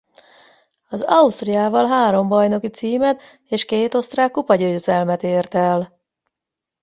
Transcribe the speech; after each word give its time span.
Az 0.89 1.01
Austriával 1.01 1.85
három 1.87 2.27
bajnoki 2.27 2.67
címet 2.69 3.21
és 3.45 3.65
két 3.65 3.93
osztrák 3.93 4.31
kupagyőzelmet 4.31 5.23
ért 5.23 5.53
el. 5.55 5.99